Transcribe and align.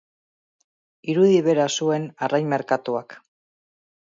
Irudi 1.13 1.43
bera 1.49 1.67
zuen 1.81 2.09
arrain 2.29 2.51
merkatuak. 2.55 3.19